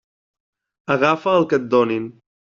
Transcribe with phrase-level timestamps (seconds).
[0.95, 2.09] Agafa el que et donin.